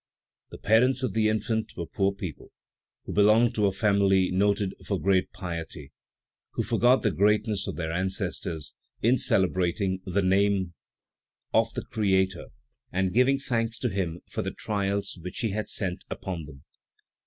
[0.49, 2.51] The parents of the infant were poor people,
[3.05, 5.91] who belonged to a family noted for great piety;
[6.53, 10.73] who forgot the greatness of their ancestors in celebrating the name
[11.53, 12.47] of the Creator
[12.91, 16.63] and giving thanks to Him for the trials which He had sent upon them.